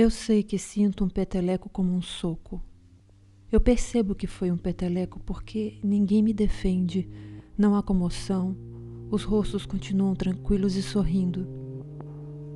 Eu 0.00 0.10
sei 0.10 0.44
que 0.44 0.60
sinto 0.60 1.04
um 1.04 1.08
peteleco 1.08 1.68
como 1.68 1.92
um 1.92 2.00
soco. 2.00 2.62
Eu 3.50 3.60
percebo 3.60 4.14
que 4.14 4.28
foi 4.28 4.48
um 4.48 4.56
peteleco 4.56 5.18
porque 5.18 5.80
ninguém 5.82 6.22
me 6.22 6.32
defende, 6.32 7.08
não 7.58 7.74
há 7.74 7.82
comoção, 7.82 8.56
os 9.10 9.24
rostos 9.24 9.66
continuam 9.66 10.14
tranquilos 10.14 10.76
e 10.76 10.84
sorrindo. 10.84 11.48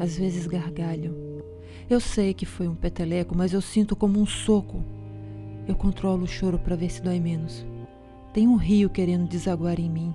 Às 0.00 0.18
vezes 0.18 0.48
gargalham. 0.48 1.14
Eu 1.88 2.00
sei 2.00 2.34
que 2.34 2.44
foi 2.44 2.66
um 2.66 2.74
peteleco, 2.74 3.38
mas 3.38 3.52
eu 3.52 3.60
sinto 3.60 3.94
como 3.94 4.18
um 4.18 4.26
soco. 4.26 4.82
Eu 5.68 5.76
controlo 5.76 6.24
o 6.24 6.26
choro 6.26 6.58
para 6.58 6.74
ver 6.74 6.90
se 6.90 7.00
dói 7.00 7.20
menos. 7.20 7.64
Tem 8.34 8.48
um 8.48 8.56
rio 8.56 8.90
querendo 8.90 9.28
desaguar 9.28 9.78
em 9.78 9.88
mim. 9.88 10.12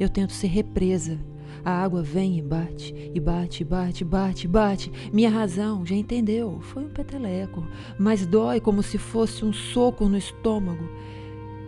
Eu 0.00 0.08
tento 0.08 0.32
ser 0.32 0.48
represa. 0.48 1.16
A 1.64 1.82
água 1.82 2.02
vem 2.02 2.38
e 2.38 2.42
bate, 2.42 2.94
e 3.14 3.20
bate, 3.20 3.64
bate, 3.64 4.04
bate, 4.04 4.48
bate. 4.48 4.92
Minha 5.12 5.28
razão 5.28 5.84
já 5.84 5.94
entendeu. 5.94 6.58
Foi 6.60 6.84
um 6.84 6.88
peteleco, 6.88 7.66
mas 7.98 8.26
dói 8.26 8.60
como 8.60 8.82
se 8.82 8.96
fosse 8.96 9.44
um 9.44 9.52
soco 9.52 10.08
no 10.08 10.16
estômago. 10.16 10.88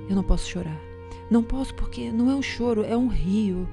Eu 0.08 0.16
não 0.16 0.22
posso 0.22 0.48
chorar. 0.48 0.80
Não 1.30 1.42
posso 1.42 1.74
porque 1.74 2.10
não 2.10 2.30
é 2.30 2.34
um 2.34 2.42
choro, 2.42 2.84
é 2.84 2.96
um 2.96 3.08
rio. 3.08 3.68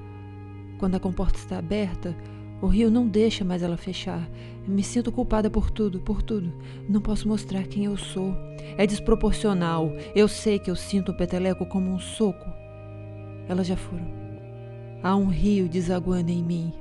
Quando 0.78 0.96
a 0.96 1.00
comporta 1.00 1.38
está 1.38 1.58
aberta, 1.58 2.16
o 2.60 2.66
rio 2.66 2.90
não 2.90 3.06
deixa 3.06 3.44
mais 3.44 3.62
ela 3.62 3.76
fechar. 3.76 4.28
Me 4.66 4.82
sinto 4.82 5.12
culpada 5.12 5.50
por 5.50 5.70
tudo, 5.70 6.00
por 6.00 6.22
tudo. 6.22 6.52
Não 6.88 7.00
posso 7.00 7.28
mostrar 7.28 7.64
quem 7.64 7.84
eu 7.84 7.96
sou. 7.96 8.34
É 8.76 8.86
desproporcional. 8.86 9.92
Eu 10.14 10.26
sei 10.26 10.58
que 10.58 10.70
eu 10.70 10.76
sinto 10.76 11.12
o 11.12 11.16
peteleco 11.16 11.66
como 11.66 11.90
um 11.90 11.98
soco. 11.98 12.50
Elas 13.48 13.66
já 13.66 13.76
foram. 13.76 14.23
Há 15.04 15.14
um 15.14 15.26
rio 15.26 15.68
desaguando 15.68 16.32
em 16.32 16.42
mim. 16.42 16.72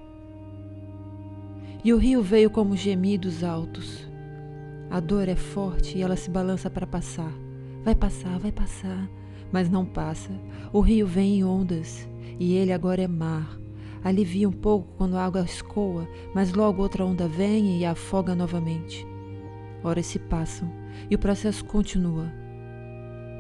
E 1.84 1.94
o 1.94 1.98
rio 1.98 2.24
veio 2.24 2.50
como 2.50 2.76
gemidos 2.76 3.44
altos. 3.44 4.10
A 4.90 5.00
dor 5.00 5.30
é 5.30 5.36
forte 5.36 6.00
e 6.00 6.02
ela 6.02 6.16
se 6.16 6.32
balança 6.32 6.72
para 6.72 6.88
passar. 6.88 7.32
Vai 7.84 7.94
passar, 7.94 8.40
vai 8.40 8.52
passar 8.52 9.08
mas 9.54 9.70
não 9.70 9.86
passa. 9.86 10.32
O 10.74 10.82
rio 10.82 11.06
vem 11.06 11.38
em 11.38 11.44
ondas 11.44 12.10
e 12.40 12.56
ele 12.56 12.74
agora 12.74 13.04
é 13.04 13.08
mar. 13.08 13.60
Alivia 14.04 14.50
um 14.50 14.52
pouco 14.52 14.92
quando 14.98 15.16
a 15.16 15.24
água 15.24 15.44
escoa, 15.44 16.10
mas 16.34 16.52
logo 16.52 16.82
outra 16.82 17.06
onda 17.06 17.28
vem 17.28 17.80
e 17.80 17.86
afoga 17.86 18.36
novamente. 18.36 19.06
Horas 19.84 20.08
se 20.08 20.18
passam 20.18 20.70
e 21.10 21.16
o 21.16 21.20
processo 21.20 21.64
continua. 21.64 22.34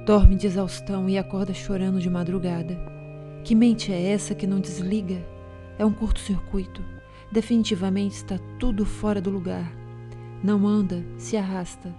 Dorme 0.05 0.35
de 0.35 0.45
exaustão 0.45 1.09
e 1.09 1.17
acorda 1.17 1.53
chorando 1.53 1.99
de 1.99 2.09
madrugada. 2.09 2.92
Que 3.43 3.55
mente 3.55 3.91
é 3.91 4.11
essa 4.11 4.33
que 4.33 4.47
não 4.47 4.61
desliga? 4.61 5.21
É 5.77 5.85
um 5.85 5.91
curto-circuito. 5.91 6.81
Definitivamente 7.29 8.15
está 8.15 8.39
tudo 8.57 8.85
fora 8.85 9.19
do 9.19 9.29
lugar. 9.29 9.69
Não 10.41 10.65
anda, 10.65 11.03
se 11.17 11.35
arrasta, 11.35 11.93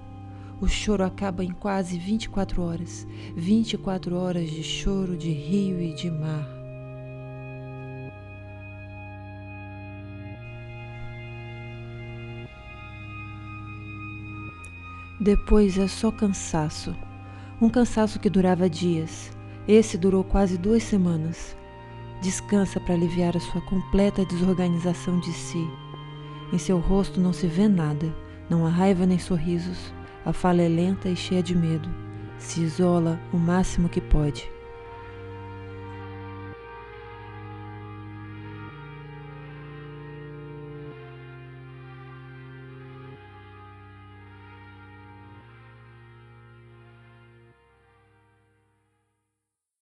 o 0.58 0.66
choro 0.66 1.04
acaba 1.04 1.44
em 1.44 1.50
quase 1.50 1.98
24 1.98 2.62
horas 2.62 3.06
24 3.36 4.16
horas 4.16 4.48
de 4.50 4.62
choro 4.62 5.16
de 5.16 5.30
rio 5.30 5.82
e 5.82 5.94
de 5.94 6.10
mar. 6.10 6.48
Depois 15.20 15.78
é 15.78 15.86
só 15.88 16.10
cansaço. 16.10 16.96
Um 17.60 17.68
cansaço 17.68 18.18
que 18.18 18.30
durava 18.30 18.68
dias. 18.68 19.30
Esse 19.66 19.96
durou 19.96 20.22
quase 20.22 20.58
duas 20.58 20.82
semanas. 20.82 21.56
Descansa 22.20 22.78
para 22.78 22.94
aliviar 22.94 23.36
a 23.36 23.40
sua 23.40 23.62
completa 23.62 24.24
desorganização 24.26 25.18
de 25.20 25.32
si. 25.32 25.66
Em 26.52 26.58
seu 26.58 26.78
rosto 26.78 27.18
não 27.18 27.32
se 27.32 27.46
vê 27.46 27.66
nada, 27.66 28.14
não 28.48 28.66
há 28.66 28.68
raiva 28.68 29.06
nem 29.06 29.18
sorrisos. 29.18 29.92
A 30.24 30.32
fala 30.32 30.62
é 30.62 30.68
lenta 30.68 31.08
e 31.08 31.16
cheia 31.16 31.42
de 31.42 31.54
medo. 31.54 31.88
Se 32.38 32.60
isola 32.60 33.18
o 33.32 33.38
máximo 33.38 33.88
que 33.88 34.00
pode. 34.00 34.50